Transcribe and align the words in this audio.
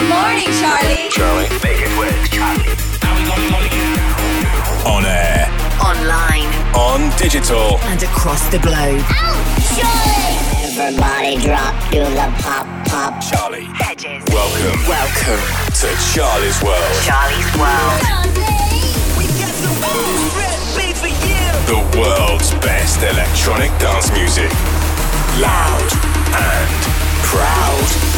Good 0.00 0.08
morning, 0.08 0.48
Charlie. 0.56 1.12
Charlie. 1.12 1.48
Make 1.60 1.84
it 1.84 1.92
work, 2.00 2.16
Charlie. 2.32 2.72
On 4.88 5.04
air. 5.04 5.44
Online. 5.76 6.48
On 6.72 7.12
digital. 7.18 7.76
And 7.84 8.02
across 8.02 8.48
the 8.48 8.58
globe. 8.60 9.04
Ow, 9.04 9.36
Charlie. 9.76 10.40
Everybody 10.64 11.36
drop, 11.44 11.76
do 11.92 12.00
the 12.00 12.32
pop, 12.40 12.64
pop. 12.88 13.20
Charlie. 13.20 13.68
Hedges. 13.76 14.24
Welcome. 14.32 14.80
Welcome 14.88 15.44
to 15.84 15.88
Charlie's 16.16 16.56
World. 16.64 16.96
Charlie's 17.04 17.52
World. 17.60 18.00
The 21.68 22.00
world's 22.00 22.54
best 22.64 23.02
electronic 23.02 23.68
dance 23.78 24.10
music. 24.12 24.50
Loud 25.36 25.92
and 26.32 26.80
proud. 27.22 28.09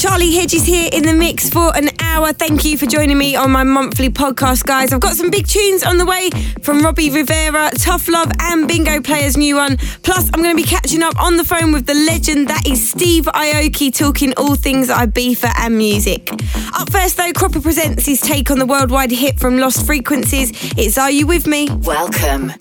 Charlie 0.00 0.32
Hedges 0.32 0.64
here 0.64 0.88
in 0.90 1.02
the 1.02 1.12
mix 1.12 1.50
for 1.50 1.76
an 1.76 1.90
hour. 2.00 2.32
Thank 2.32 2.64
you 2.64 2.78
for 2.78 2.86
joining 2.86 3.18
me 3.18 3.36
on 3.36 3.50
my 3.50 3.64
monthly 3.64 4.08
podcast, 4.08 4.64
guys. 4.64 4.94
I've 4.94 5.00
got 5.00 5.14
some 5.14 5.28
big 5.28 5.46
tunes 5.46 5.82
on 5.82 5.98
the 5.98 6.06
way 6.06 6.30
from 6.62 6.80
Robbie 6.80 7.10
Rivera, 7.10 7.70
Tough 7.76 8.08
Love, 8.08 8.32
and 8.40 8.66
Bingo 8.66 9.02
Player's 9.02 9.36
new 9.36 9.56
one. 9.56 9.76
Plus, 10.02 10.30
I'm 10.32 10.42
going 10.42 10.56
to 10.56 10.62
be 10.62 10.66
catching 10.66 11.02
up 11.02 11.20
on 11.22 11.36
the 11.36 11.44
phone 11.44 11.72
with 11.72 11.84
the 11.84 11.92
legend 11.92 12.48
that 12.48 12.66
is 12.66 12.90
Steve 12.90 13.24
Aoki, 13.26 13.94
talking 13.94 14.32
all 14.38 14.54
things 14.54 14.88
Ibiza 14.88 15.52
and 15.58 15.76
music. 15.76 16.32
Up 16.72 16.90
first, 16.90 17.18
though, 17.18 17.32
Cropper 17.34 17.60
presents 17.60 18.06
his 18.06 18.22
take 18.22 18.50
on 18.50 18.58
the 18.58 18.64
worldwide 18.64 19.10
hit 19.10 19.38
from 19.38 19.58
Lost 19.58 19.84
Frequencies. 19.84 20.50
It's 20.78 20.96
Are 20.96 21.10
You 21.10 21.26
With 21.26 21.46
Me? 21.46 21.68
Welcome 21.82 22.54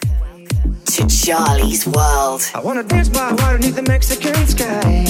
to 0.88 1.08
Charlie's 1.08 1.88
World. 1.88 2.52
I 2.54 2.60
wanna 2.60 2.84
dance 2.84 3.08
by 3.08 3.32
water 3.32 3.60
beneath 3.60 3.78
the 3.78 3.84
Mexican 3.84 4.46
sky. 4.46 5.06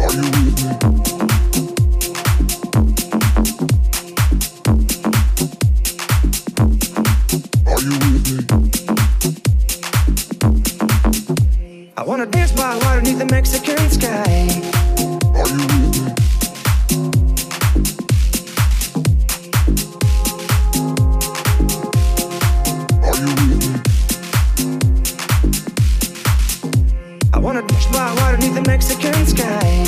Are 0.00 0.12
you 0.12 0.30
with 0.32 0.84
me? 0.84 0.95
The 13.18 13.24
Mexican 13.26 13.90
sky. 13.90 14.46
Are 15.34 15.48
you 15.48 15.56
with 15.56 15.72
me? 15.72 16.12
Are 23.02 23.16
you 23.16 23.26
with 23.26 23.60
me? 23.60 23.80
I 27.32 27.38
wanna 27.38 27.62
dance 27.62 27.86
by 27.86 28.14
water 28.16 28.36
the 28.36 28.62
Mexican 28.66 29.26
sky. 29.26 29.85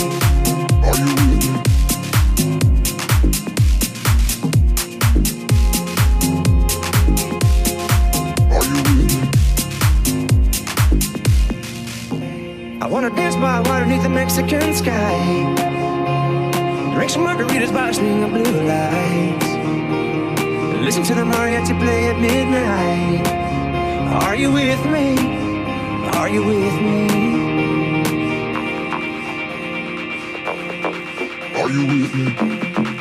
The 14.08 14.14
Mexican 14.14 14.74
sky. 14.74 15.54
Drink 16.94 17.10
some 17.10 17.24
margaritas 17.26 17.72
by 17.72 17.92
swing 17.92 18.24
of 18.24 18.30
blue 18.30 18.62
lights. 18.62 19.46
Listen 20.82 21.02
to 21.04 21.14
the 21.14 21.22
mariachi 21.22 21.78
play 21.78 22.08
at 22.10 22.18
midnight. 22.18 23.26
Are 24.24 24.34
you 24.34 24.52
with 24.52 24.82
me? 24.86 25.16
Are 26.18 26.28
you 26.28 26.42
with 26.44 26.76
me? 26.86 27.00
Are 31.60 31.70
you 31.70 31.86
with 31.86 32.14
me? 32.14 32.97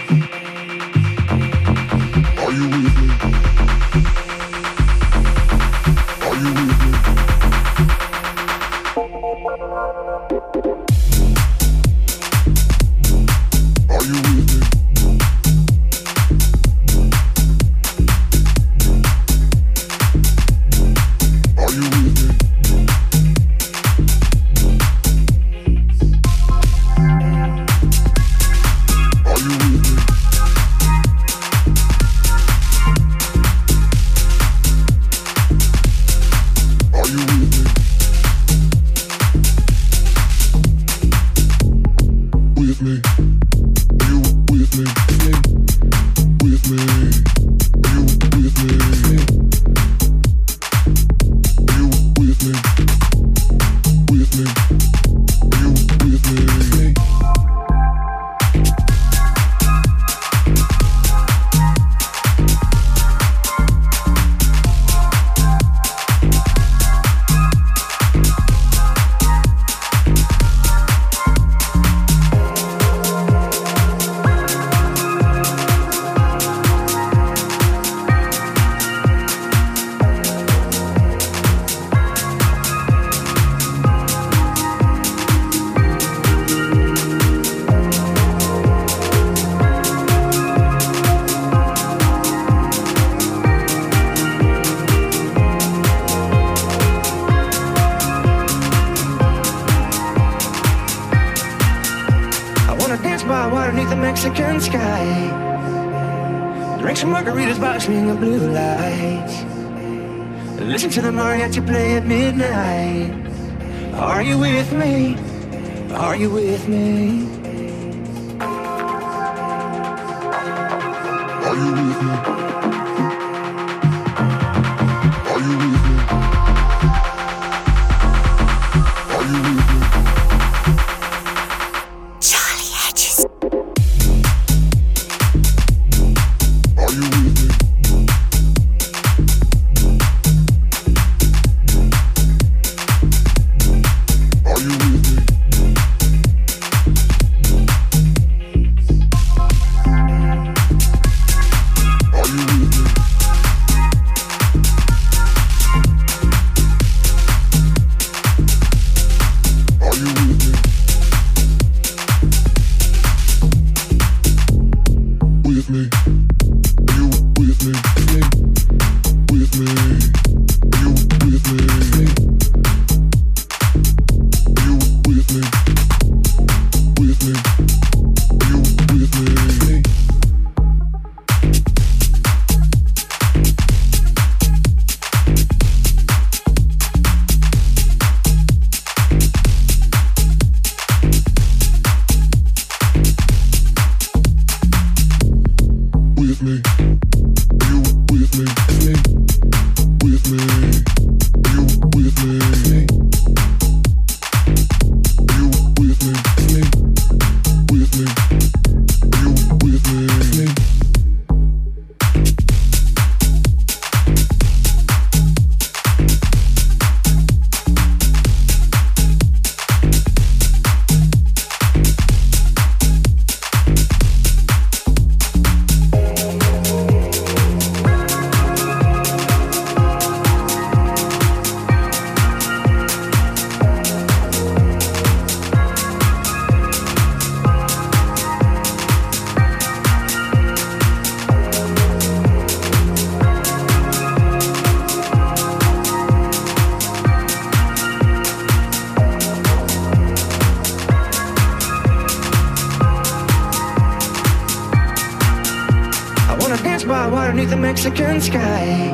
Underneath 257.37 257.51
the 257.51 257.61
Mexican 257.61 258.19
sky. 258.19 258.89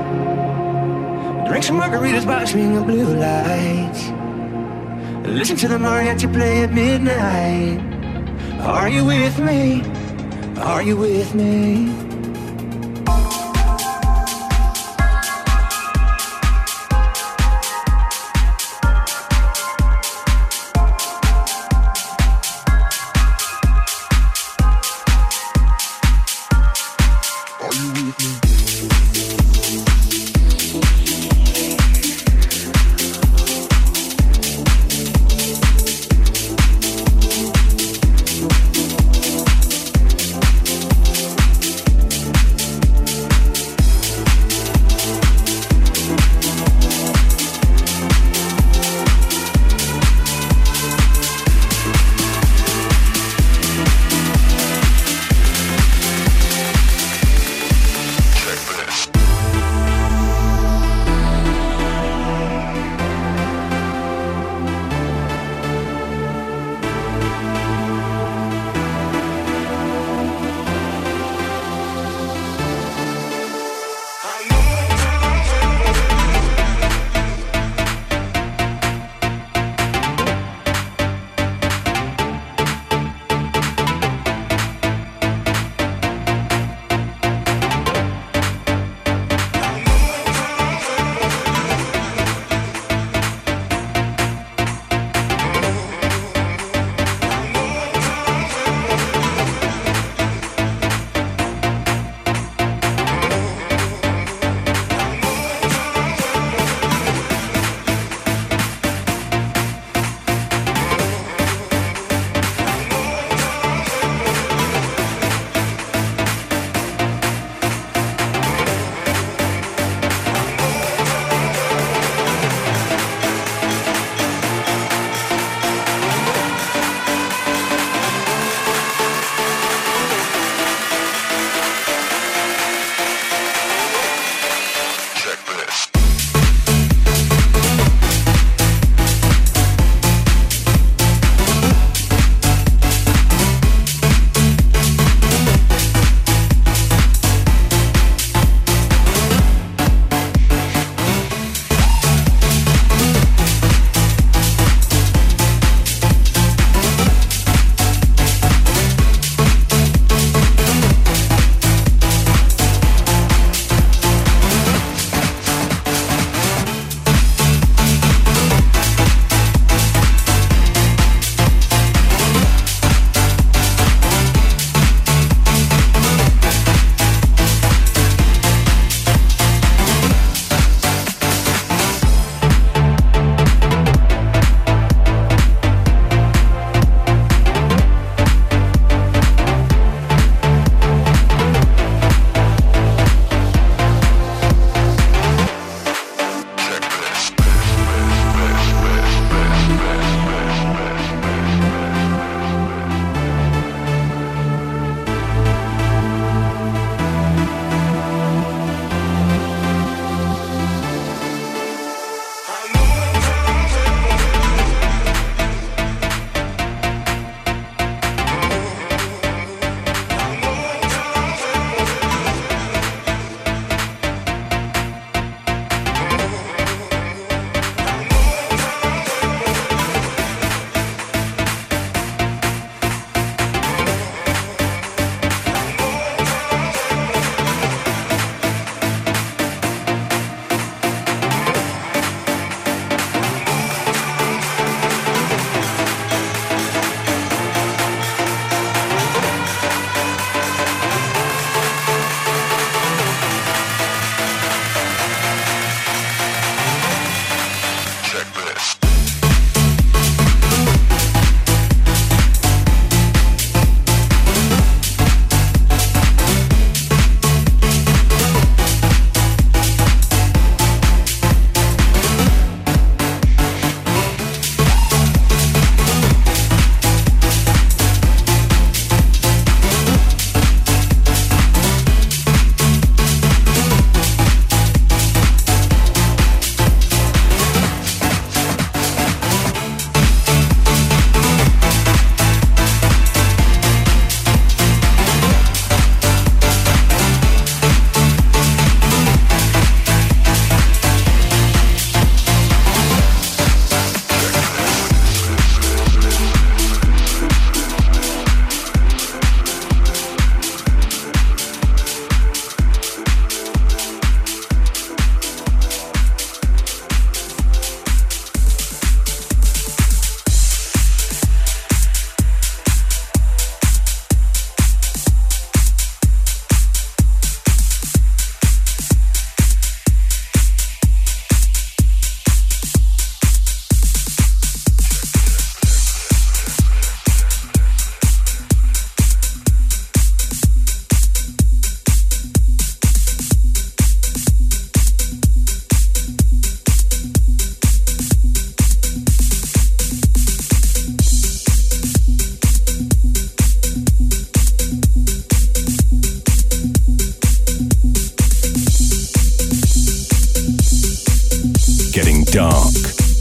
Drink 1.47 1.63
some 1.63 1.79
margaritas, 1.79 2.25
watch 2.25 2.53
me 2.53 2.63
in 2.63 2.75
the 2.75 2.81
blue 2.81 3.15
lights. 3.15 4.09
Listen 5.25 5.55
to 5.55 5.67
the 5.69 5.77
mariachi 5.77 6.31
play 6.33 6.63
at 6.63 6.73
midnight. 6.73 7.79
Are 8.59 8.89
you 8.89 9.05
with 9.05 9.39
me? 9.39 9.81
Are 10.57 10.83
you 10.83 10.97
with 10.97 11.33
me? 11.33 12.02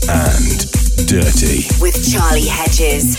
and 0.09 0.71
dirty 1.07 1.67
with 1.81 1.95
Charlie 2.11 2.47
Hedges. 2.47 3.17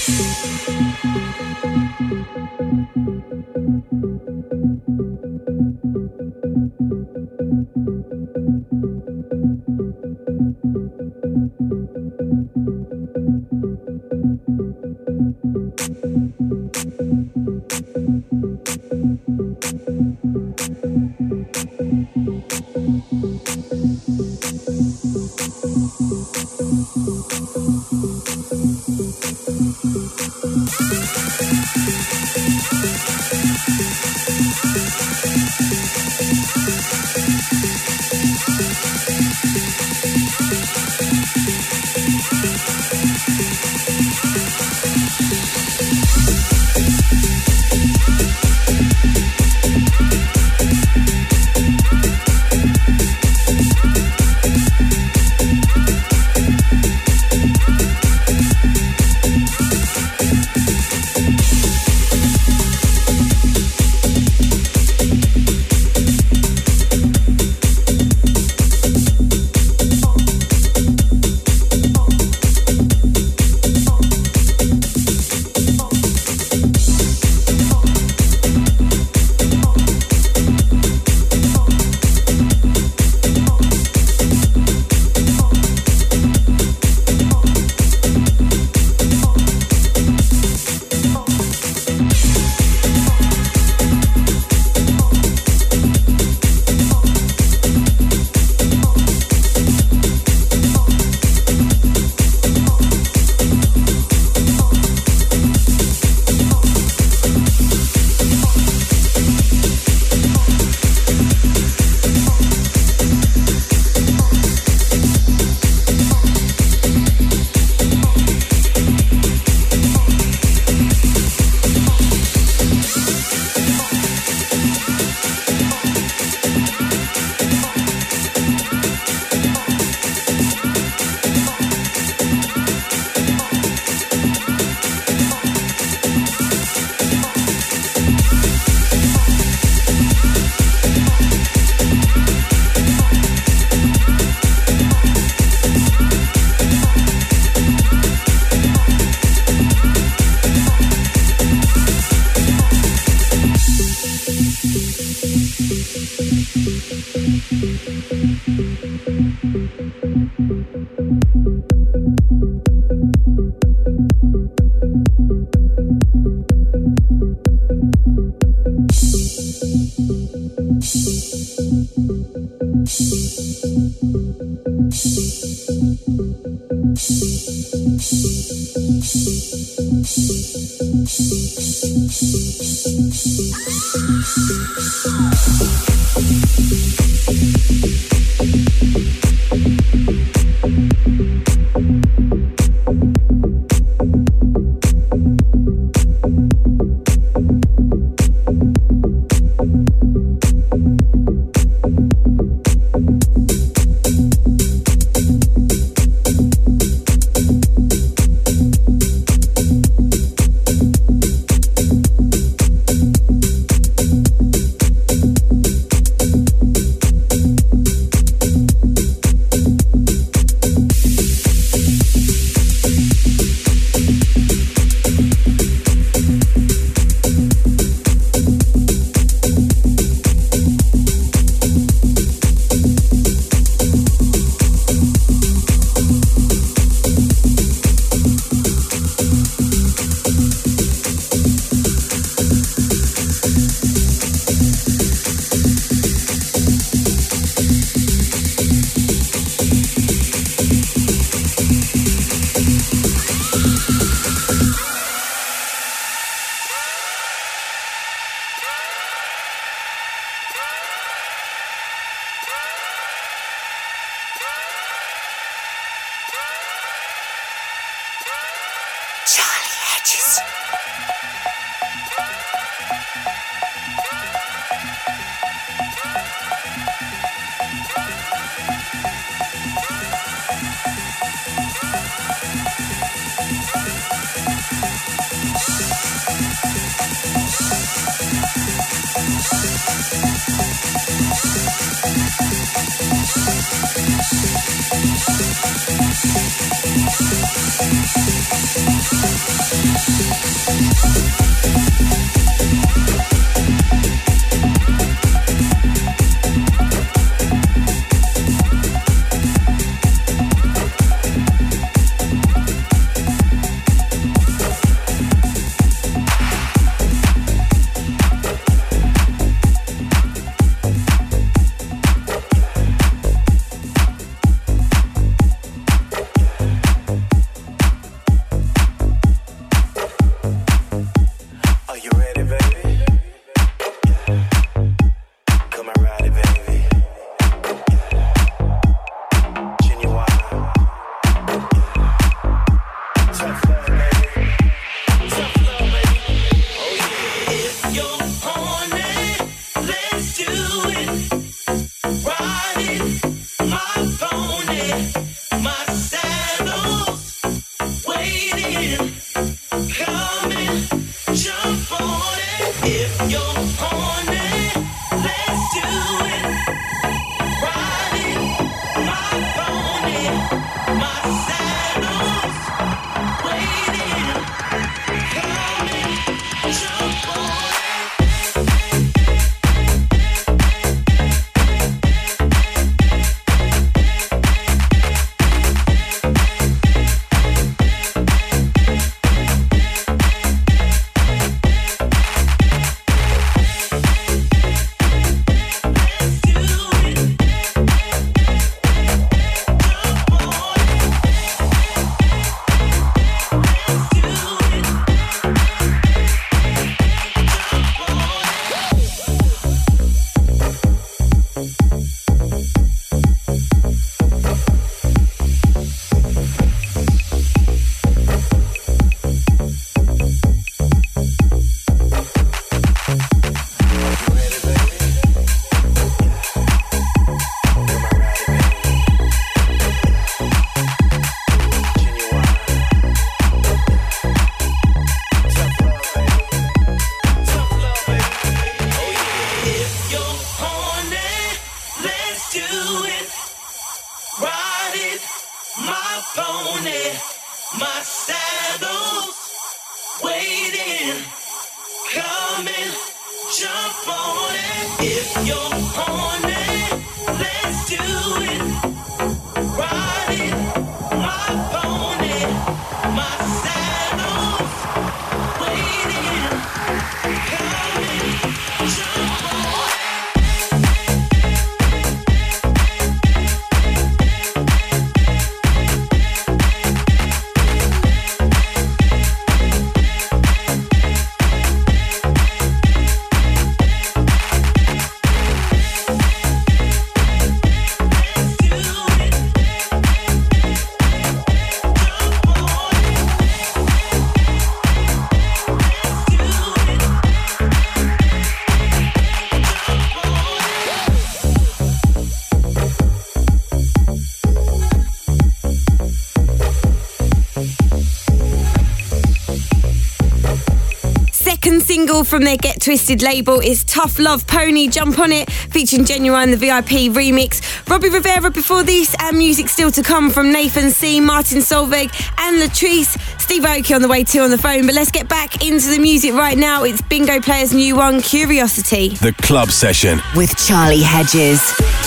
Single 512.13 512.23
from 512.23 512.43
their 512.43 512.58
Get 512.58 512.80
Twisted 512.80 513.23
label 513.23 513.60
is 513.60 513.84
Tough 513.84 514.19
Love 514.19 514.45
Pony. 514.45 514.88
Jump 514.88 515.17
on 515.17 515.32
it, 515.32 515.52
featuring 515.52 516.06
Ginuwine, 516.06 516.52
the 516.52 516.58
VIP 516.58 517.12
remix. 517.12 517.62
Robbie 517.89 518.10
Rivera 518.10 518.52
before 518.52 518.84
this, 518.84 519.15
and 519.19 519.36
music 519.36 519.67
still 519.67 519.89
to 519.89 520.04
come 520.04 520.30
from 520.30 520.52
Nathan 520.52 520.91
C, 520.91 521.19
Martin 521.19 521.60
Solveig, 521.60 522.12
and 522.38 522.62
Latrice. 522.62 523.17
Steve 523.41 523.63
Aoki 523.63 523.95
on 523.95 524.04
the 524.04 524.08
way 524.08 524.23
too 524.23 524.41
on 524.41 524.52
the 524.52 524.60
phone, 524.60 524.86
but 524.86 524.93
let's 524.93 525.12
get 525.12 525.28
back 525.28 525.65
into 525.65 525.89
the 525.89 525.99
music 525.99 526.34
right 526.34 526.58
now. 526.58 526.84
It's 526.84 527.02
Bingo 527.02 527.39
Player's 527.39 527.73
new 527.73 527.95
one, 527.95 528.21
Curiosity. 528.21 529.10
The 529.10 529.34
Club 529.34 529.71
Session 529.71 530.21
with 530.36 530.56
Charlie 530.56 531.02
Hedges. 531.02 532.03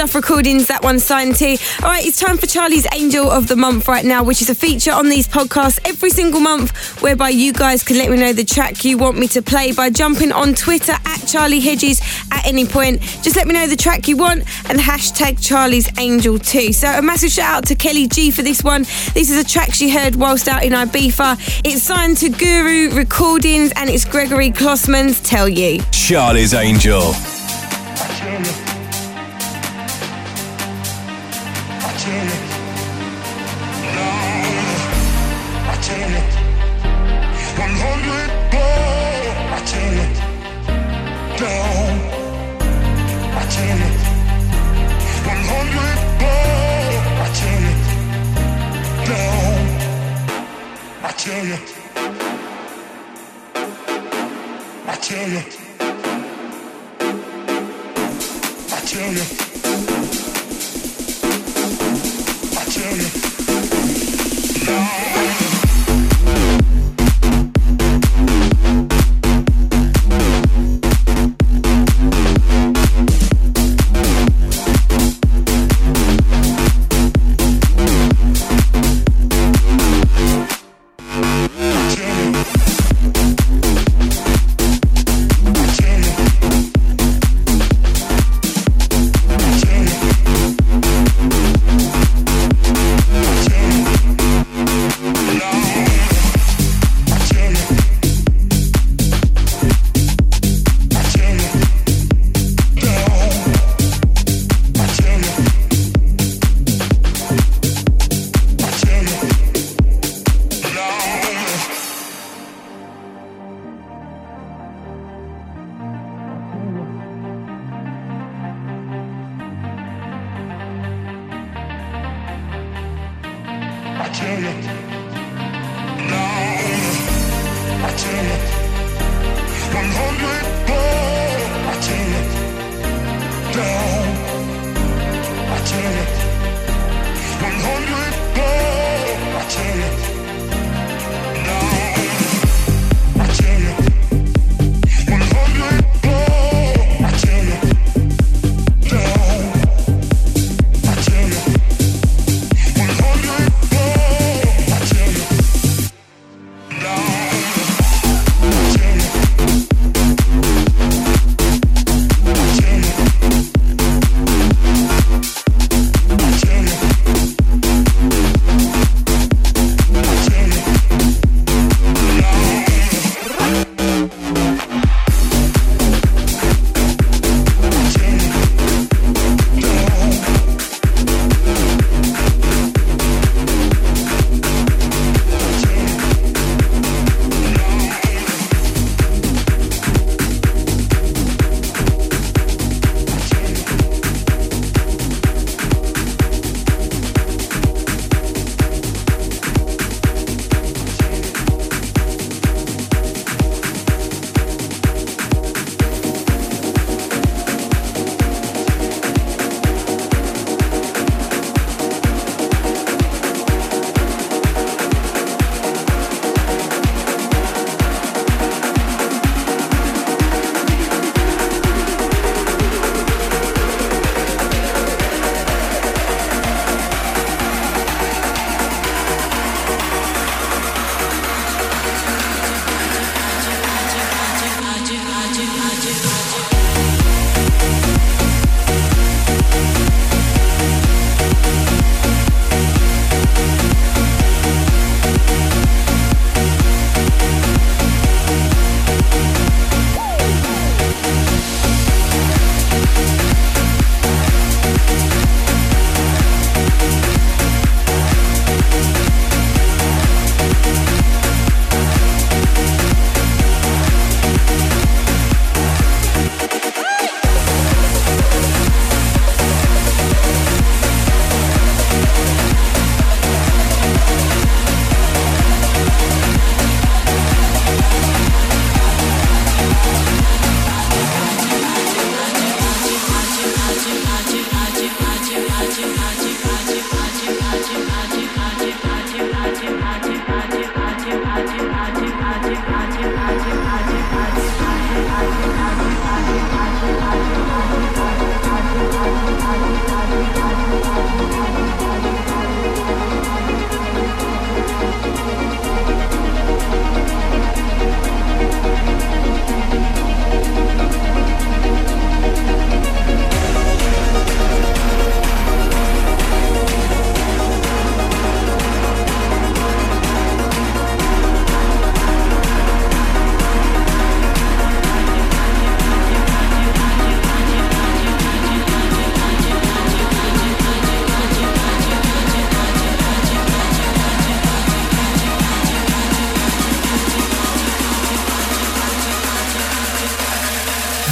Stuff 0.00 0.14
recordings, 0.14 0.68
that 0.68 0.82
one 0.82 0.98
signed 0.98 1.36
to. 1.36 1.58
All 1.82 1.90
right, 1.90 2.06
it's 2.06 2.18
time 2.18 2.38
for 2.38 2.46
Charlie's 2.46 2.86
Angel 2.94 3.30
of 3.30 3.48
the 3.48 3.56
Month 3.56 3.86
right 3.86 4.02
now, 4.02 4.24
which 4.24 4.40
is 4.40 4.48
a 4.48 4.54
feature 4.54 4.92
on 4.92 5.10
these 5.10 5.28
podcasts 5.28 5.78
every 5.84 6.08
single 6.08 6.40
month, 6.40 7.02
whereby 7.02 7.28
you 7.28 7.52
guys 7.52 7.82
can 7.82 7.98
let 7.98 8.08
me 8.08 8.16
know 8.16 8.32
the 8.32 8.42
track 8.42 8.82
you 8.82 8.96
want 8.96 9.18
me 9.18 9.28
to 9.28 9.42
play 9.42 9.72
by 9.72 9.90
jumping 9.90 10.32
on 10.32 10.54
Twitter 10.54 10.94
at 11.04 11.18
Charlie 11.26 11.60
Hedges 11.60 12.00
at 12.32 12.46
any 12.46 12.64
point. 12.64 13.02
Just 13.22 13.36
let 13.36 13.46
me 13.46 13.52
know 13.52 13.66
the 13.66 13.76
track 13.76 14.08
you 14.08 14.16
want 14.16 14.38
and 14.70 14.78
hashtag 14.78 15.38
Charlie's 15.44 15.90
Angel 15.98 16.38
too. 16.38 16.72
So 16.72 16.88
a 16.88 17.02
massive 17.02 17.30
shout 17.30 17.56
out 17.56 17.66
to 17.66 17.74
Kelly 17.74 18.08
G 18.08 18.30
for 18.30 18.40
this 18.40 18.64
one. 18.64 18.84
This 19.12 19.30
is 19.30 19.36
a 19.36 19.44
track 19.44 19.74
she 19.74 19.90
heard 19.90 20.16
whilst 20.16 20.48
out 20.48 20.64
in 20.64 20.72
Ibiza. 20.72 21.60
It's 21.62 21.82
signed 21.82 22.16
to 22.18 22.30
Guru 22.30 22.88
Recordings 22.94 23.70
and 23.76 23.90
it's 23.90 24.06
Gregory 24.06 24.50
Klossman's 24.50 25.20
Tell 25.20 25.46
You. 25.46 25.82
Charlie's 25.92 26.54
Angel. 26.54 27.12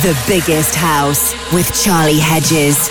The 0.03 0.17
biggest 0.29 0.77
house 0.77 1.35
with 1.53 1.75
Charlie 1.75 2.21
Hedges. 2.21 2.89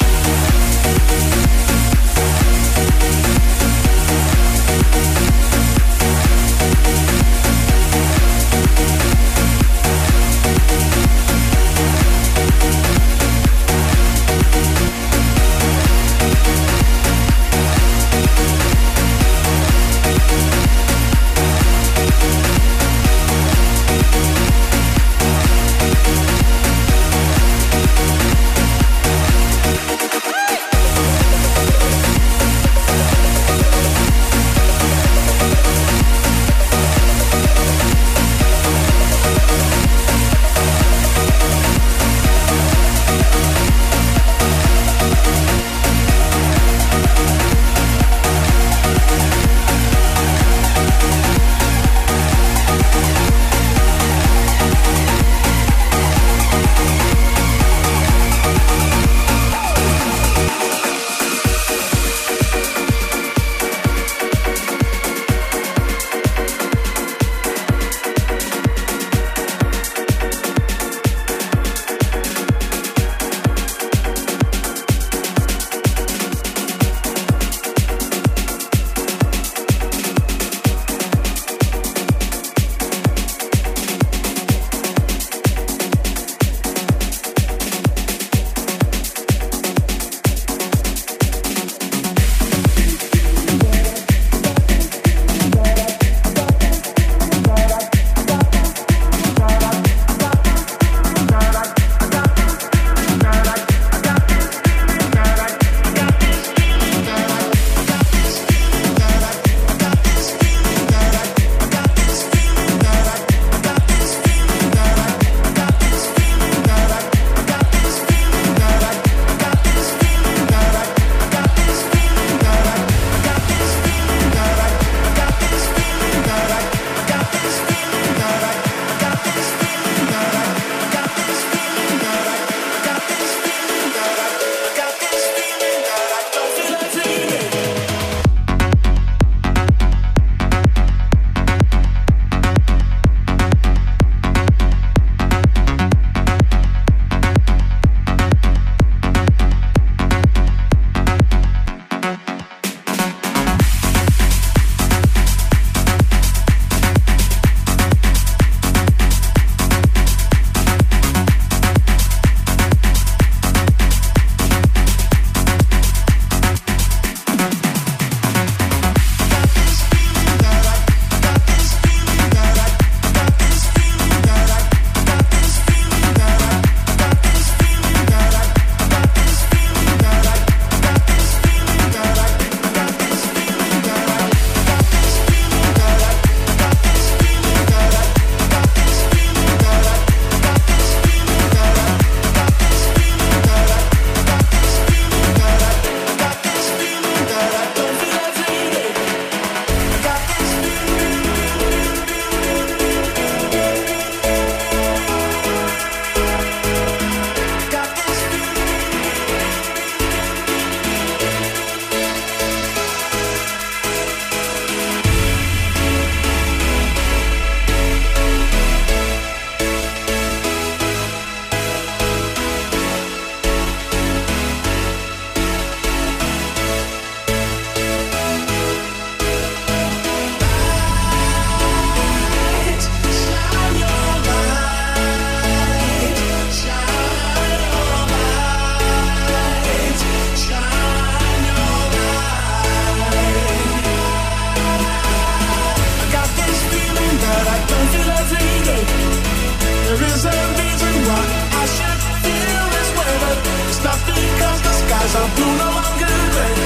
as 255.07 255.15
I 255.15 255.25
do 255.39 255.47
no 255.63 255.69
longer 255.79 256.11
regret. 256.23 256.57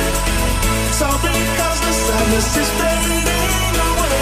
It's 0.90 1.02
all 1.06 1.20
because 1.30 1.80
the 1.86 1.94
sadness 2.06 2.50
is 2.62 2.70
fading 2.80 3.78
away. 3.90 4.22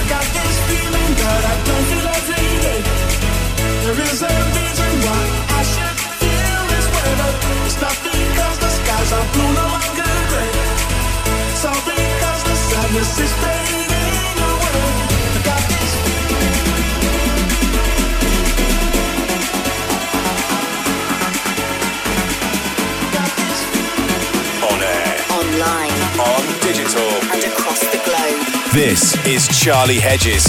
I 0.00 0.04
got 0.12 0.26
this 0.36 0.56
feeling 0.68 1.10
that 1.20 1.42
I 1.52 1.54
don't 1.68 1.86
feel 1.90 2.06
every 2.18 2.48
day. 2.64 2.80
There 3.84 4.00
is 4.08 4.20
a 4.32 4.34
reason 4.56 4.92
why 5.04 5.22
I 5.58 5.62
should 5.72 5.98
feel 6.20 6.60
this 6.72 6.86
way, 6.94 7.10
but 7.20 7.34
it's 7.66 7.78
not 7.84 7.96
because 8.08 8.56
the 8.64 8.70
skies 8.78 9.10
are 9.18 9.26
blue, 9.34 9.52
no 9.60 9.66
longer 9.76 10.12
gray. 10.32 10.52
It's 11.52 11.64
all 11.68 11.82
because 11.92 12.40
the 12.48 12.56
sadness 12.68 13.12
is 13.24 13.32
fading. 13.42 13.87
online, 25.60 25.90
on 26.20 26.60
digital, 26.60 27.08
and 27.32 27.44
across 27.44 27.80
the 27.80 28.00
globe. 28.04 28.72
This 28.72 29.16
is 29.26 29.48
Charlie 29.48 29.98
Hedges. 29.98 30.46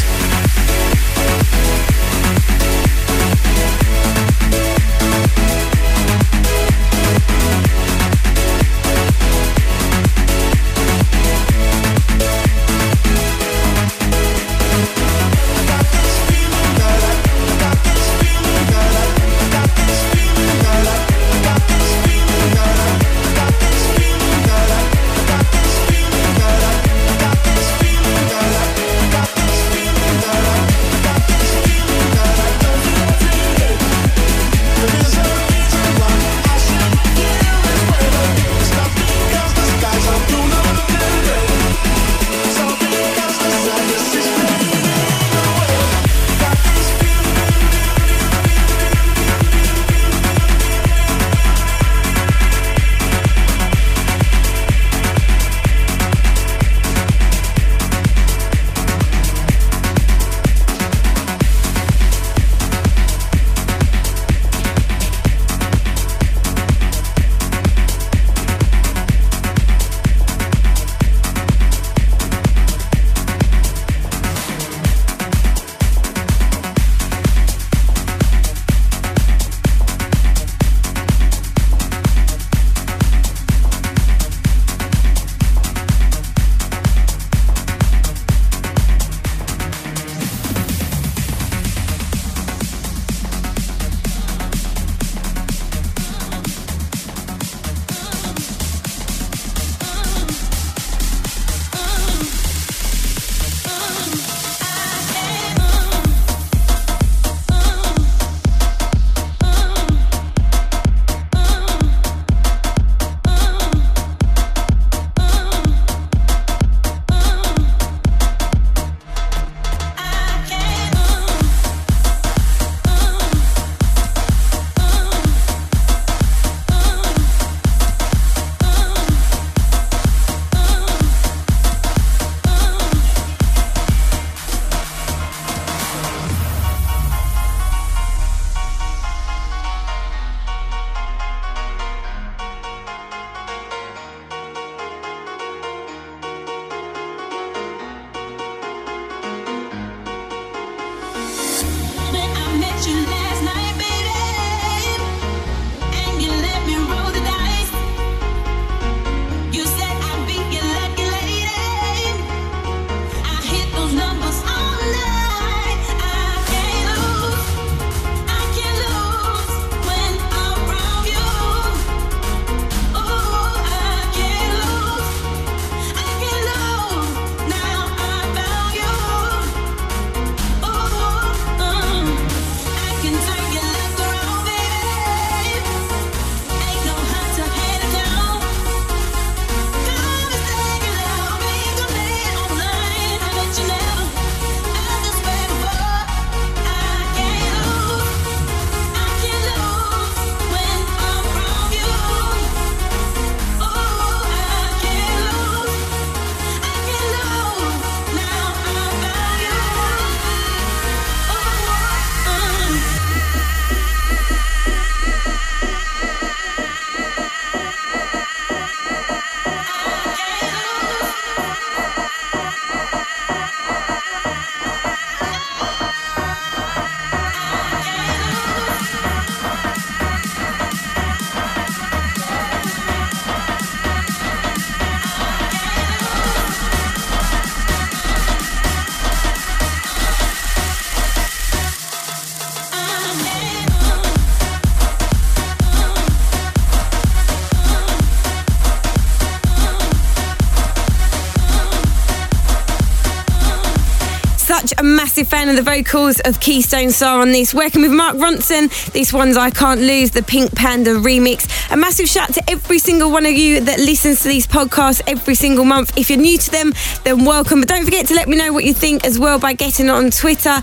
Of 255.50 255.56
the 255.56 255.62
vocals 255.64 256.20
of 256.20 256.40
Keyone 256.40 256.92
Starr 256.92 257.22
on 257.22 257.32
this. 257.32 257.56
Working 257.56 257.82
with 257.82 257.92
Mark 257.92 258.18
Ronson, 258.18 258.70
this 258.92 259.12
one's 259.12 259.36
I 259.36 259.50
Can't 259.50 259.82
Lose, 259.82 260.12
the 260.12 260.22
Pink 260.22 260.54
Panda 260.54 260.92
remix. 260.92 261.50
A 261.72 261.76
massive 261.76 262.08
shout 262.08 262.32
to 262.34 262.44
every 262.48 262.78
single 262.78 263.10
one 263.10 263.26
of 263.26 263.32
you 263.32 263.60
that 263.62 263.80
listens 263.80 264.22
to 264.22 264.28
these 264.28 264.46
podcasts 264.46 265.02
every 265.08 265.34
single 265.34 265.66
month. 265.66 265.98
If 265.98 266.12
you're 266.12 266.20
new 266.20 266.38
to 266.38 266.52
them, 266.52 266.74
then 267.04 267.26
welcome. 267.26 267.62
But 267.62 267.70
don't 267.70 267.84
forget 267.84 268.06
to 268.08 268.14
let 268.14 268.30
me 268.30 268.38
know 268.38 268.54
what 268.54 268.64
you 268.64 268.76
think 268.76 269.04
as 269.06 269.18
well 269.18 269.40
by 269.40 269.54
getting 269.54 269.90
on 269.90 270.12
Twitter 270.12 270.62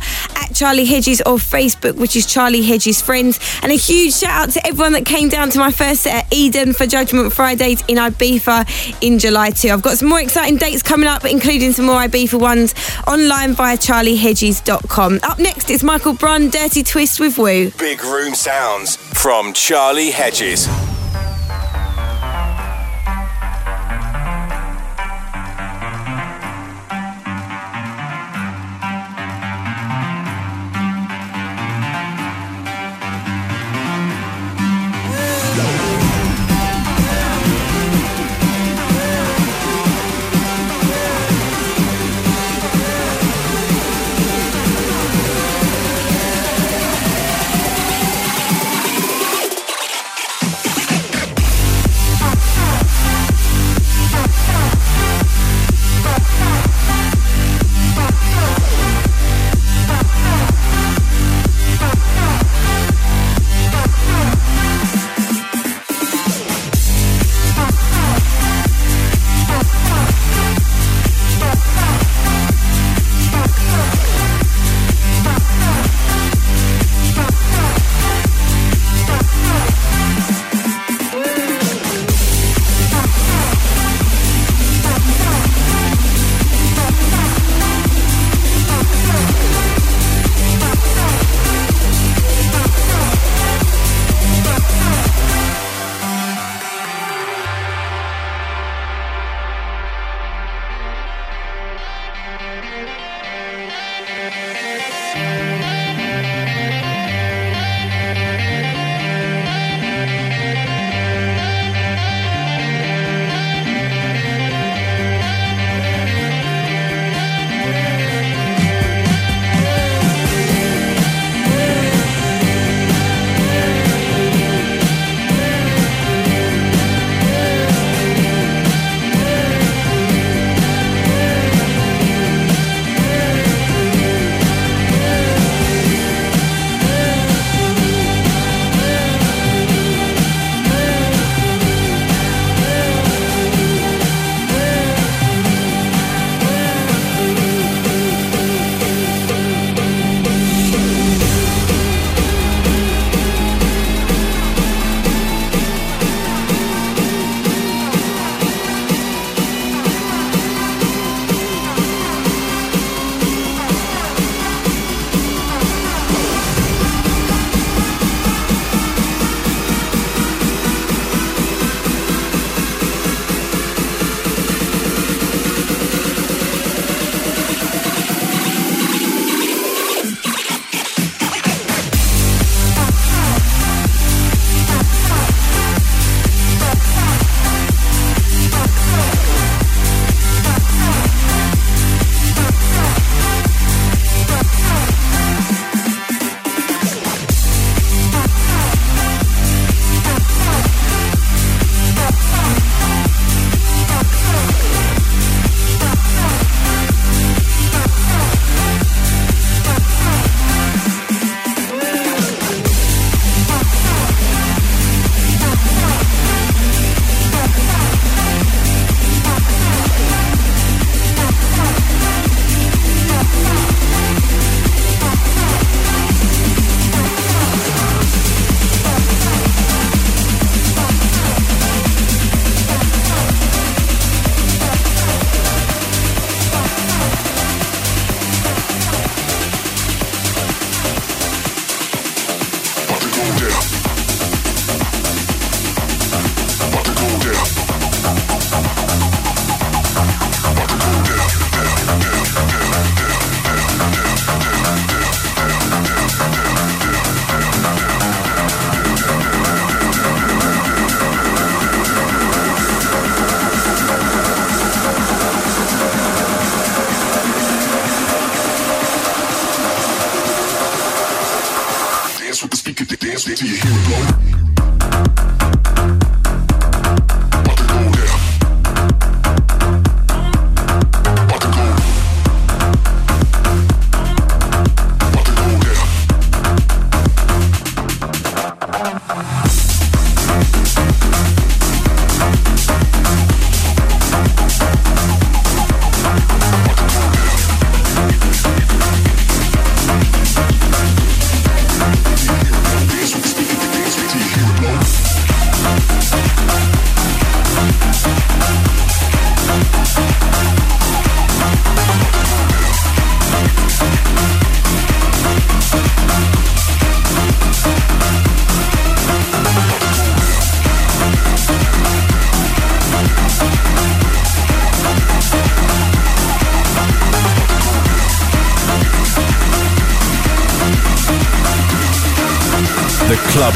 Charlie 0.58 0.84
Hedges 0.84 1.20
or 1.22 1.36
Facebook, 1.36 1.96
which 1.96 2.16
is 2.16 2.26
Charlie 2.26 2.62
Hedges 2.62 3.02
Friends. 3.02 3.38
And 3.62 3.70
a 3.70 3.76
huge 3.76 4.14
shout 4.14 4.48
out 4.48 4.50
to 4.50 4.66
everyone 4.66 4.92
that 4.92 5.04
came 5.04 5.28
down 5.28 5.50
to 5.50 5.58
my 5.58 5.70
first 5.70 6.02
set 6.02 6.24
at 6.24 6.32
Eden 6.32 6.72
for 6.72 6.86
Judgment 6.86 7.32
Fridays 7.32 7.82
in 7.88 7.96
Ibiza 7.96 9.02
in 9.02 9.18
July 9.18 9.50
too. 9.50 9.68
I've 9.68 9.82
got 9.82 9.98
some 9.98 10.08
more 10.08 10.20
exciting 10.20 10.56
dates 10.56 10.82
coming 10.82 11.08
up, 11.08 11.24
including 11.24 11.72
some 11.72 11.86
more 11.86 12.00
Ibiza 12.00 12.40
ones 12.40 12.74
online 13.06 13.52
via 13.52 13.76
charliehedges.com. 13.76 15.20
Up 15.22 15.38
next 15.38 15.70
is 15.70 15.82
Michael 15.82 16.14
Brun, 16.14 16.48
Dirty 16.50 16.82
Twist 16.82 17.20
with 17.20 17.38
Woo. 17.38 17.70
Big 17.72 18.02
Room 18.02 18.34
Sounds 18.34 18.96
from 18.96 19.52
Charlie 19.52 20.10
Hedges. 20.10 20.66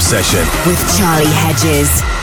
Session. 0.01 0.41
with 0.67 0.79
Charlie 0.97 1.27
Hedges. 1.27 2.20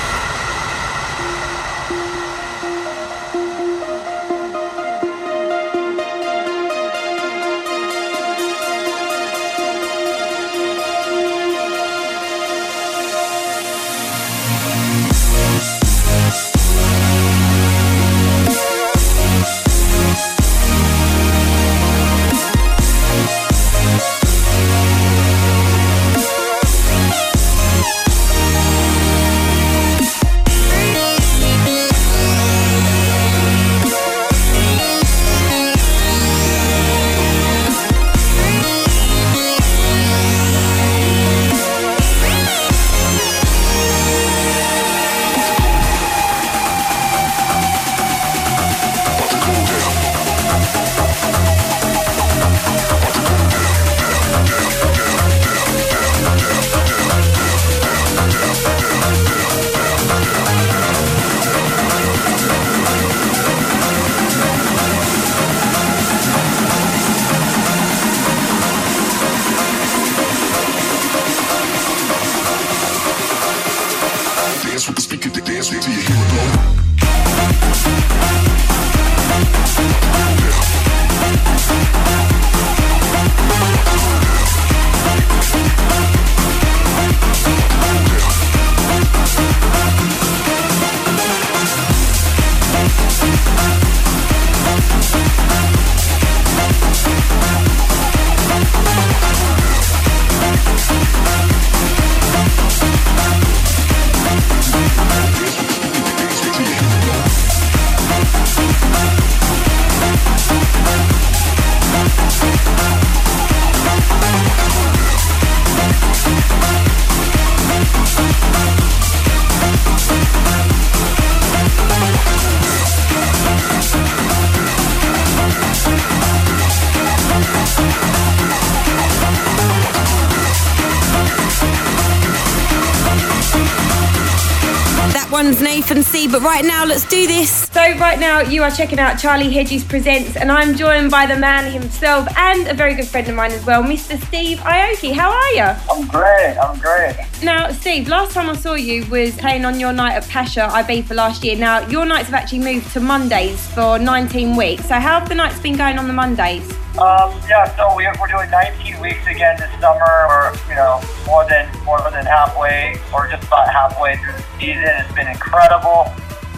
Nathan 136.28 136.42
But 136.42 136.48
right 136.48 136.66
now, 136.66 136.86
let's 136.86 137.06
do 137.08 137.28
this. 137.28 137.70
So, 137.70 137.82
right 137.98 138.20
now, 138.20 138.42
you 138.42 138.64
are 138.64 138.72
checking 138.72 139.00
out 139.00 139.18
Charlie 139.18 139.50
Hedges 139.50 139.84
Presents, 139.84 140.36
and 140.36 140.52
I'm 140.52 140.76
joined 140.76 141.12
by 141.12 141.26
the 141.26 141.36
man 141.36 141.72
himself 141.72 142.28
and 142.38 142.68
a 142.68 142.74
very 142.74 142.96
good 142.96 143.08
friend 143.08 143.28
of 143.28 143.36
mine 143.36 143.52
as 143.52 143.66
well, 143.66 143.84
Mr. 143.84 144.22
Steve 144.26 144.58
Aoki. 144.60 145.14
How 145.14 145.32
are 145.32 145.54
you? 145.54 145.76
I'm 145.92 146.08
great. 146.08 146.58
I'm 146.58 146.80
great. 146.80 147.16
Now, 147.44 147.72
Steve, 147.72 148.08
last 148.08 148.34
time 148.34 148.50
I 148.50 148.56
saw 148.56 148.74
you 148.74 149.06
was 149.06 149.36
playing 149.38 149.66
on 149.66 149.80
your 149.80 149.94
night 149.94 150.14
at 150.14 150.28
Pacha 150.28 150.68
Ibiza 150.72 151.16
last 151.16 151.44
year. 151.44 151.56
Now, 151.56 151.88
your 151.88 152.06
nights 152.06 152.30
have 152.30 152.36
actually 152.36 152.60
moved 152.60 152.92
to 152.94 153.00
Mondays 153.00 153.66
for 153.74 154.00
19 154.00 154.56
weeks. 154.56 154.86
So, 154.88 154.96
how 154.96 155.20
have 155.20 155.30
the 155.30 155.36
nights 155.36 155.60
been 155.60 155.78
going 155.78 155.98
on 155.98 156.08
the 156.08 156.14
Mondays? 156.14 156.68
Um, 156.98 157.30
yeah, 157.48 157.70
so 157.78 157.94
we, 157.96 158.08
we're 158.20 158.28
doing 158.28 158.50
19 158.50 159.00
weeks 159.00 159.22
again 159.28 159.56
this 159.60 159.70
summer. 159.80 160.26
We're, 160.28 160.52
you 160.68 160.74
know, 160.74 161.00
more 161.28 161.46
than 161.46 161.70
more 161.86 162.02
than 162.10 162.26
halfway, 162.26 162.98
or 163.14 163.28
just 163.28 163.46
about 163.46 163.70
halfway 163.70 164.18
through 164.18 164.34
the 164.34 164.46
season. 164.58 164.90
It's 165.06 165.14
been 165.14 165.28
incredible. 165.28 166.10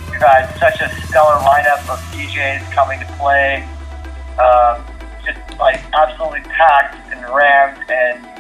We've 0.09 0.21
had 0.21 0.47
such 0.55 0.79
a 0.79 0.87
stellar 1.07 1.43
lineup 1.43 1.83
of 1.91 1.99
DJs 2.15 2.71
coming 2.71 3.01
to 3.01 3.05
play. 3.19 3.67
Um, 4.39 4.81
just 5.25 5.59
like 5.59 5.83
absolutely 5.91 6.47
packed 6.47 6.95
and 7.11 7.19
rammed, 7.35 7.83
and 7.91 8.38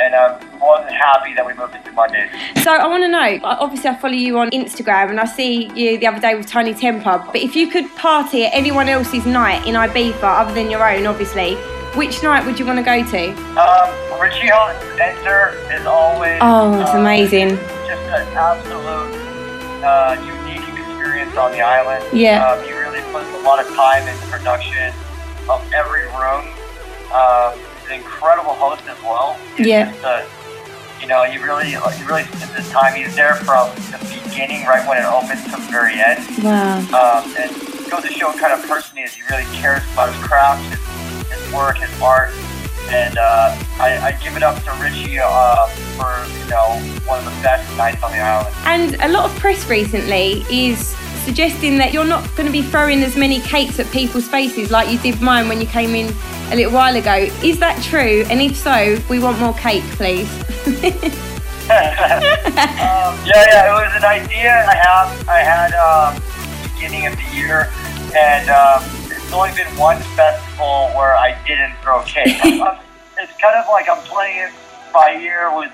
and 0.00 0.14
I'm 0.14 0.58
more 0.58 0.78
than 0.78 0.92
happy 0.92 1.34
that 1.34 1.44
we 1.44 1.54
moved 1.54 1.74
it 1.74 1.84
to 1.84 1.92
Mondays. 1.92 2.30
So, 2.62 2.72
I 2.72 2.86
want 2.86 3.02
to 3.04 3.08
know 3.08 3.38
obviously, 3.44 3.90
I 3.90 3.96
follow 3.96 4.14
you 4.14 4.38
on 4.38 4.50
Instagram 4.50 5.10
and 5.10 5.20
I 5.20 5.26
see 5.26 5.70
you 5.74 5.98
the 5.98 6.06
other 6.06 6.20
day 6.20 6.34
with 6.34 6.46
Tinie 6.46 6.74
Tempah. 6.74 7.26
But 7.26 7.36
if 7.36 7.56
you 7.56 7.68
could 7.68 7.88
party 7.96 8.44
at 8.46 8.54
anyone 8.54 8.88
else's 8.88 9.26
night 9.26 9.66
in 9.66 9.74
Ibiza 9.74 10.22
other 10.22 10.54
than 10.54 10.70
your 10.70 10.88
own, 10.88 11.06
obviously, 11.06 11.56
which 11.96 12.22
night 12.22 12.44
would 12.46 12.58
you 12.58 12.66
want 12.66 12.78
to 12.78 12.84
go 12.84 13.04
to? 13.04 13.30
Um, 13.58 14.20
Richie 14.20 14.50
Enter 15.00 15.54
is 15.72 15.86
always. 15.86 16.38
Oh, 16.42 16.80
it's 16.80 16.90
uh, 16.90 16.98
amazing. 16.98 17.50
Just 17.86 18.02
an 18.08 18.26
absolute 18.36 19.14
uh, 19.82 20.16
unique 20.24 20.68
experience 20.68 21.36
on 21.36 21.52
the 21.52 21.60
island. 21.60 22.04
Yeah. 22.12 22.46
Um, 22.46 22.64
he 22.64 22.72
really 22.72 23.00
puts 23.12 23.28
a 23.34 23.42
lot 23.42 23.64
of 23.64 23.72
time 23.74 24.06
into 24.06 24.26
production 24.26 24.92
of 25.48 25.64
every 25.72 26.06
room. 26.18 26.44
Um, 27.14 27.58
an 27.88 27.94
incredible 27.96 28.54
host 28.54 28.82
as 28.86 29.00
well. 29.02 29.36
He's 29.56 29.66
Yeah. 29.66 29.92
A, 30.04 30.26
you 31.00 31.06
know, 31.06 31.22
he 31.24 31.38
really, 31.38 31.70
he 31.70 32.04
really 32.04 32.24
spends 32.24 32.54
his 32.54 32.68
time. 32.70 32.94
He's 32.94 33.14
there 33.14 33.34
from 33.34 33.70
the 33.90 34.20
beginning, 34.24 34.66
right 34.66 34.86
when 34.86 34.98
it 34.98 35.04
opens, 35.06 35.42
to 35.44 35.50
the 35.52 35.68
very 35.70 35.94
end. 36.00 36.18
Wow. 36.42 36.78
Um, 36.90 37.34
and 37.38 37.50
goes 37.88 38.02
to 38.02 38.12
show 38.12 38.28
what 38.28 38.38
kind 38.38 38.52
of 38.52 38.66
person 38.68 38.96
he 38.96 39.02
is. 39.04 39.14
He 39.14 39.22
really 39.30 39.44
cares 39.56 39.82
about 39.92 40.12
his 40.12 40.22
craft, 40.22 40.62
his, 40.70 41.32
his 41.32 41.52
work, 41.52 41.78
his 41.78 42.02
art. 42.02 42.30
And 42.90 43.16
uh, 43.18 43.54
I, 43.78 43.98
I 43.98 44.18
give 44.22 44.36
it 44.36 44.42
up 44.42 44.62
to 44.64 44.70
Richie 44.82 45.18
uh, 45.22 45.66
for, 45.96 46.10
you 46.42 46.50
know, 46.50 46.80
one 47.06 47.18
of 47.20 47.24
the 47.26 47.42
best 47.42 47.64
nights 47.76 48.02
on 48.02 48.10
the 48.12 48.18
island. 48.18 48.54
And 48.64 48.96
a 49.02 49.08
lot 49.08 49.30
of 49.30 49.36
press 49.38 49.68
recently 49.68 50.44
is 50.50 50.96
suggesting 51.28 51.76
that 51.76 51.92
you're 51.92 52.06
not 52.06 52.24
going 52.36 52.46
to 52.46 52.52
be 52.52 52.62
throwing 52.62 53.02
as 53.02 53.14
many 53.14 53.38
cakes 53.40 53.78
at 53.78 53.86
people's 53.92 54.26
faces 54.26 54.70
like 54.70 54.88
you 54.88 54.98
did 55.00 55.20
mine 55.20 55.46
when 55.46 55.60
you 55.60 55.66
came 55.66 55.94
in 55.94 56.10
a 56.50 56.56
little 56.56 56.72
while 56.72 56.96
ago. 56.96 57.28
Is 57.44 57.58
that 57.58 57.82
true? 57.82 58.24
And 58.30 58.40
if 58.40 58.56
so, 58.56 58.96
we 59.10 59.18
want 59.18 59.38
more 59.38 59.52
cake, 59.52 59.84
please. 60.00 60.26
Um, 60.66 60.72
yeah, 63.28 63.44
yeah, 63.44 63.68
it 63.68 63.74
was 63.76 63.92
an 63.94 64.04
idea 64.08 64.64
I 64.64 64.74
have. 64.74 65.28
I 65.28 65.40
had 65.44 65.76
um, 65.76 66.16
beginning 66.72 67.04
of 67.06 67.14
the 67.14 67.36
year, 67.36 67.68
and 68.16 68.48
um, 68.48 68.82
it's 69.12 69.30
only 69.30 69.52
been 69.52 69.68
one 69.76 70.00
festival 70.16 70.88
where 70.96 71.14
I 71.14 71.36
didn't 71.46 71.76
throw 71.82 72.02
cake. 72.04 72.42
I'm- 72.44 72.80
it's 73.18 73.36
kind 73.36 73.58
of 73.58 73.66
like 73.68 73.86
I'm 73.90 74.00
playing 74.04 74.48
it 74.48 74.52
by 74.94 75.12
ear 75.20 75.54
with 75.54 75.72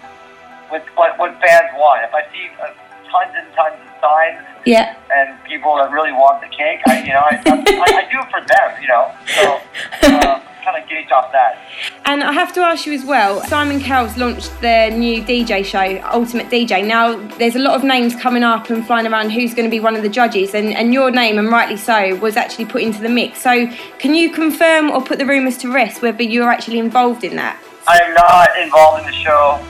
with 0.72 0.82
what, 0.96 1.16
what 1.16 1.38
fans 1.40 1.70
want. 1.76 2.02
If 2.02 2.12
I 2.12 2.22
see 2.32 2.48
uh, 2.58 2.72
tons 3.12 3.34
and 3.36 3.46
tons 3.54 3.76
of 3.78 4.00
signs 4.00 4.53
yeah. 4.66 4.96
and 5.14 5.42
people 5.44 5.76
that 5.76 5.90
really 5.90 6.12
want 6.12 6.40
the 6.40 6.48
cake, 6.48 6.80
I 6.86 7.02
you 7.02 7.12
know 7.12 7.20
I, 7.20 7.42
I, 7.46 8.06
I 8.06 8.08
do 8.10 8.18
it 8.20 8.30
for 8.30 8.40
them, 8.40 8.82
you 8.82 8.88
know. 8.88 9.14
So 9.26 9.60
uh, 10.02 10.40
kind 10.64 10.82
of 10.82 10.88
gauge 10.88 11.10
off 11.12 11.30
that. 11.32 11.58
And 12.06 12.22
I 12.22 12.32
have 12.32 12.52
to 12.54 12.60
ask 12.60 12.86
you 12.86 12.92
as 12.94 13.04
well 13.04 13.42
Simon 13.44 13.80
Cowell's 13.80 14.16
launched 14.16 14.58
their 14.60 14.90
new 14.90 15.22
DJ 15.22 15.64
show, 15.64 16.02
Ultimate 16.10 16.46
DJ. 16.46 16.86
Now, 16.86 17.16
there's 17.36 17.56
a 17.56 17.58
lot 17.58 17.74
of 17.74 17.84
names 17.84 18.14
coming 18.16 18.42
up 18.42 18.70
and 18.70 18.86
flying 18.86 19.06
around 19.06 19.30
who's 19.30 19.54
going 19.54 19.66
to 19.66 19.70
be 19.70 19.80
one 19.80 19.94
of 19.94 20.02
the 20.02 20.08
judges, 20.08 20.54
and, 20.54 20.74
and 20.74 20.92
your 20.92 21.10
name, 21.10 21.38
and 21.38 21.48
rightly 21.50 21.76
so, 21.76 22.16
was 22.16 22.36
actually 22.36 22.64
put 22.64 22.82
into 22.82 23.00
the 23.00 23.08
mix. 23.08 23.42
So, 23.42 23.66
can 23.98 24.14
you 24.14 24.32
confirm 24.32 24.90
or 24.90 25.02
put 25.02 25.18
the 25.18 25.26
rumours 25.26 25.58
to 25.58 25.72
rest 25.72 26.02
whether 26.02 26.22
you're 26.22 26.50
actually 26.50 26.78
involved 26.78 27.24
in 27.24 27.36
that? 27.36 27.60
I 27.86 27.98
am 27.98 28.14
not 28.14 28.58
involved 28.58 29.00
in 29.00 29.06
the 29.06 29.12
show. 29.12 29.60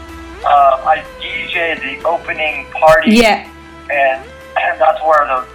Uh, 0.47 0.83
I 0.85 1.05
DJ 1.21 1.81
the 1.81 2.07
opening 2.07 2.67
party. 2.71 3.17
Yeah. 3.17 3.51
and, 3.91 4.23
and 4.57 4.81
that's 4.81 5.03
where 5.03 5.27
the 5.27 5.47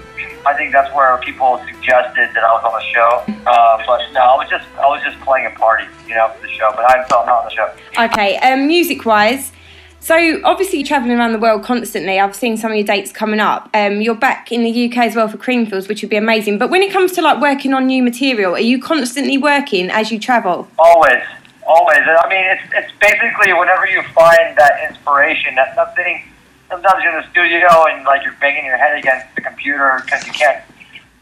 I 0.46 0.54
think 0.56 0.72
that's 0.72 0.94
where 0.96 1.18
people 1.18 1.62
suggested 1.68 2.30
that 2.34 2.44
I 2.44 2.52
was 2.54 2.64
on 2.64 2.74
the 2.74 2.86
show. 2.94 3.44
Uh, 3.46 3.84
but 3.86 4.02
no, 4.14 4.22
I 4.22 4.36
was 4.38 4.50
just 4.50 4.66
I 4.78 4.88
was 4.88 5.02
just 5.04 5.20
playing 5.22 5.48
a 5.48 5.52
party, 5.52 5.86
you 6.08 6.16
know, 6.16 6.30
for 6.30 6.48
the 6.48 6.54
show. 6.54 6.72
But 6.76 6.90
I'm 6.90 7.06
still 7.06 7.26
not 7.26 7.44
on 7.44 7.46
the 7.46 7.52
show. 7.52 7.72
Okay, 7.98 8.38
um, 8.38 8.68
music 8.68 9.06
wise, 9.06 9.52
So 10.00 10.42
obviously 10.46 10.80
you're 10.80 10.88
travelling 10.88 11.18
around 11.18 11.34
the 11.34 11.40
world 11.40 11.64
constantly. 11.64 12.20
I've 12.20 12.36
seen 12.36 12.56
some 12.56 12.72
of 12.72 12.78
your 12.78 12.86
dates 12.86 13.12
coming 13.12 13.40
up. 13.40 13.70
Um, 13.74 14.02
you're 14.02 14.16
back 14.16 14.52
in 14.52 14.64
the 14.64 14.90
UK 14.90 14.98
as 15.00 15.16
well 15.16 15.28
for 15.28 15.38
Creamfields, 15.38 15.90
which 15.90 16.02
would 16.02 16.10
be 16.10 16.16
amazing. 16.16 16.58
But 16.58 16.70
when 16.70 16.82
it 16.82 16.92
comes 16.92 17.12
to 17.14 17.22
like 17.22 17.42
working 17.42 17.74
on 17.74 17.88
new 17.88 18.02
material, 18.02 18.56
are 18.56 18.60
you 18.60 18.82
constantly 18.82 19.38
working 19.38 19.90
as 19.90 20.10
you 20.10 20.20
travel? 20.20 20.70
Always, 20.80 21.22
always. 21.68 22.00
I 22.00 22.30
mean, 22.30 22.46
it's 22.46 22.74
it's 22.76 22.92
basically 23.00 23.54
whenever 23.54 23.88
you 23.88 24.02
find 24.04 24.58
that 24.58 24.80
inspiration, 24.90 25.56
that 25.56 25.76
something. 25.76 26.24
Sometimes 26.70 27.04
you're 27.04 27.18
in 27.18 27.22
the 27.22 27.30
studio 27.32 27.68
and 27.88 28.06
like 28.06 28.24
you're 28.24 28.38
banging 28.40 28.66
your 28.66 28.78
head 28.78 28.98
against 28.98 29.34
the 29.36 29.42
computer 29.42 30.02
because 30.06 30.26
you 30.26 30.34
can't 30.34 30.64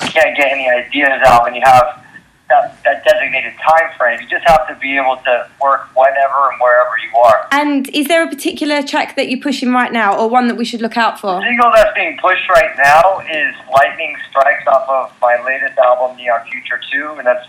you 0.01 0.07
can't 0.09 0.35
get 0.37 0.51
any 0.51 0.69
ideas 0.69 1.21
out, 1.25 1.47
and 1.47 1.55
you 1.55 1.61
have 1.63 2.03
that, 2.49 2.77
that 2.83 3.03
designated 3.03 3.53
time 3.57 3.89
frame. 3.97 4.19
You 4.21 4.27
just 4.27 4.47
have 4.47 4.67
to 4.67 4.75
be 4.75 4.95
able 4.95 5.17
to 5.17 5.49
work 5.61 5.89
whenever 5.95 6.51
and 6.51 6.59
wherever 6.61 6.95
you 6.97 7.17
are. 7.17 7.47
And 7.51 7.89
is 7.89 8.07
there 8.07 8.23
a 8.23 8.27
particular 8.27 8.81
track 8.83 9.15
that 9.15 9.29
you're 9.29 9.41
pushing 9.41 9.71
right 9.71 9.91
now, 9.91 10.17
or 10.17 10.29
one 10.29 10.47
that 10.47 10.55
we 10.55 10.65
should 10.65 10.81
look 10.81 10.97
out 10.97 11.19
for? 11.19 11.39
The 11.39 11.47
single 11.47 11.71
that's 11.73 11.93
being 11.95 12.17
pushed 12.17 12.47
right 12.49 12.75
now 12.77 13.19
is 13.21 13.55
Lightning 13.73 14.15
Strikes 14.29 14.67
off 14.67 14.87
of 14.87 15.21
my 15.21 15.41
latest 15.43 15.77
album, 15.77 16.17
Neon 16.17 16.45
Future 16.49 16.79
2, 16.91 17.15
and 17.17 17.27
that's 17.27 17.47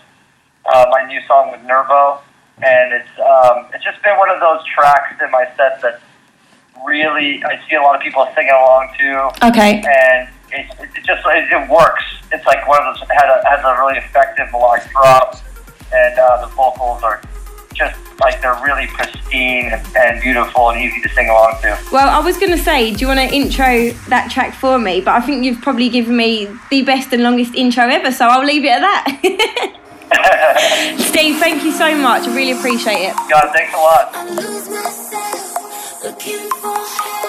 uh, 0.73 0.87
my 0.91 1.07
new 1.07 1.21
song 1.27 1.53
with 1.53 1.63
Nervo. 1.63 2.21
And 2.61 2.93
it's 2.93 3.21
um, 3.21 3.67
it's 3.73 3.85
just 3.85 4.03
been 4.03 4.19
one 4.19 4.31
of 4.31 4.41
those 4.41 4.65
tracks 4.67 5.15
in 5.23 5.31
my 5.31 5.45
set 5.57 5.81
that 5.83 6.01
really 6.87 7.43
I 7.45 7.61
see 7.69 7.77
a 7.77 7.83
lot 7.83 7.97
of 7.97 8.03
people 8.03 8.27
singing 8.35 8.53
along 8.53 8.95
to. 8.99 9.47
Okay. 9.49 9.83
And 9.83 10.29
it, 10.53 10.67
it 10.81 11.05
just 11.05 11.27
it, 11.27 11.51
it 11.51 11.71
works. 11.71 12.05
It's 12.33 12.47
like 12.47 12.67
one 12.69 12.83
of 12.83 12.95
those 12.95 13.09
has 13.09 13.43
a, 13.45 13.49
has 13.49 13.65
a 13.65 13.79
really 13.81 13.99
effective 13.99 14.51
melodic 14.53 14.91
drop, 14.91 15.41
and 15.93 16.19
uh, 16.19 16.47
the 16.47 16.55
vocals 16.55 17.03
are 17.03 17.23
just 17.75 17.97
like 18.21 18.41
they're 18.43 18.61
really 18.65 18.87
pristine 18.89 19.73
and 19.97 20.21
beautiful 20.21 20.71
and 20.71 20.81
easy 20.81 21.01
to 21.03 21.09
sing 21.11 21.29
along 21.29 21.57
to. 21.63 21.79
Well, 21.93 22.09
I 22.09 22.19
was 22.25 22.37
going 22.37 22.51
to 22.51 22.59
say, 22.59 22.93
do 22.93 23.01
you 23.01 23.07
want 23.07 23.21
to 23.21 23.35
intro 23.35 23.91
that 24.09 24.31
track 24.31 24.55
for 24.55 24.79
me? 24.79 25.01
But 25.01 25.15
I 25.15 25.21
think 25.21 25.45
you've 25.45 25.61
probably 25.61 25.89
given 25.89 26.17
me 26.17 26.49
the 26.71 26.83
best 26.83 27.13
and 27.13 27.23
longest 27.23 27.55
intro 27.55 27.85
ever, 27.85 28.11
so 28.11 28.27
I'll 28.27 28.45
leave 28.45 28.65
it 28.65 28.71
at 28.71 28.81
that. 28.81 29.75
Steve, 30.99 31.39
thank 31.39 31.63
you 31.63 31.73
so 31.73 31.97
much. 31.97 32.27
I 32.27 32.35
really 32.35 32.59
appreciate 32.59 33.11
it. 33.11 33.15
God, 33.29 33.53
thanks 33.53 33.73
a 33.75 33.77
lot. 35.37 35.45
Looking 36.05 36.49
for 36.61 36.77
help 36.77 37.28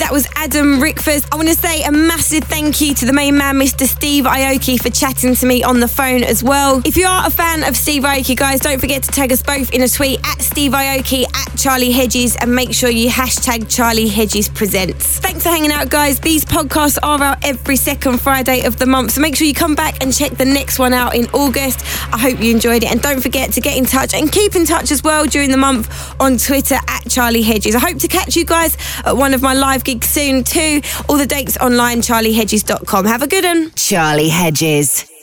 that 0.00 0.12
was 0.12 0.26
Adam 0.34 0.80
Rickford. 0.80 1.26
I 1.30 1.36
want 1.36 1.48
to 1.48 1.54
say 1.54 1.82
a 1.82 1.92
massive 1.92 2.44
thank 2.44 2.80
you 2.80 2.94
to 2.94 3.04
the 3.04 3.12
main 3.12 3.36
man, 3.36 3.56
Mr. 3.56 3.86
Steve 3.86 4.24
Aoki, 4.24 4.80
for 4.80 4.88
chatting 4.88 5.34
to 5.34 5.46
me 5.46 5.62
on 5.62 5.80
the 5.80 5.88
phone 5.88 6.24
as 6.24 6.42
well. 6.42 6.80
If 6.86 6.96
you 6.96 7.06
are 7.06 7.26
a 7.26 7.30
fan 7.30 7.64
of 7.64 7.76
Steve 7.76 8.04
Aoki, 8.04 8.34
guys, 8.34 8.60
don't 8.60 8.80
forget 8.80 9.02
to 9.02 9.10
tag 9.10 9.30
us 9.30 9.42
both 9.42 9.70
in 9.72 9.82
a 9.82 9.88
tweet 9.88 10.18
at 10.24 10.40
Steve 10.40 10.72
Aoki, 10.72 11.24
Charlie 11.60 11.92
Hedges, 11.92 12.36
and 12.36 12.54
make 12.54 12.72
sure 12.72 12.88
you 12.88 13.10
hashtag 13.10 13.68
Charlie 13.68 14.08
Hedges 14.08 14.48
Presents. 14.48 15.18
Thanks 15.18 15.42
for 15.42 15.50
hanging 15.50 15.70
out, 15.70 15.90
guys. 15.90 16.18
These 16.18 16.44
podcasts 16.44 16.98
are 17.02 17.22
out 17.22 17.44
every 17.44 17.76
second 17.76 18.20
Friday 18.20 18.64
of 18.64 18.78
the 18.78 18.86
month, 18.86 19.12
so 19.12 19.20
make 19.20 19.36
sure 19.36 19.46
you 19.46 19.52
come 19.52 19.74
back 19.74 20.02
and 20.02 20.14
check 20.14 20.32
the 20.32 20.44
next 20.44 20.78
one 20.78 20.94
out 20.94 21.14
in 21.14 21.26
August. 21.34 21.80
I 22.12 22.18
hope 22.18 22.40
you 22.40 22.50
enjoyed 22.50 22.82
it, 22.82 22.90
and 22.90 23.02
don't 23.02 23.20
forget 23.20 23.52
to 23.52 23.60
get 23.60 23.76
in 23.76 23.84
touch 23.84 24.14
and 24.14 24.32
keep 24.32 24.56
in 24.56 24.64
touch 24.64 24.90
as 24.90 25.02
well 25.02 25.26
during 25.26 25.50
the 25.50 25.58
month 25.58 25.88
on 26.20 26.38
Twitter 26.38 26.78
at 26.88 27.08
Charlie 27.08 27.42
Hedges. 27.42 27.74
I 27.74 27.80
hope 27.80 27.98
to 27.98 28.08
catch 28.08 28.36
you 28.36 28.44
guys 28.44 28.76
at 29.04 29.16
one 29.16 29.34
of 29.34 29.42
my 29.42 29.52
live 29.52 29.84
gigs 29.84 30.08
soon 30.08 30.44
too. 30.44 30.80
All 31.08 31.18
the 31.18 31.26
dates 31.26 31.58
online, 31.58 32.00
charliehedges.com. 32.00 33.04
Have 33.04 33.22
a 33.22 33.26
good 33.26 33.44
one. 33.44 33.70
Charlie 33.74 34.30
Hedges. 34.30 35.19